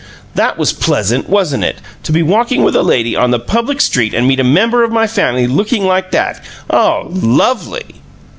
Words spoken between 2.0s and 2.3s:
To be